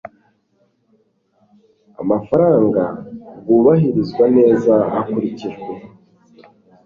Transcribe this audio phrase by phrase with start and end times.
[2.01, 2.83] amafaranga
[3.41, 5.71] bwubahirizwa neza hakurikijwe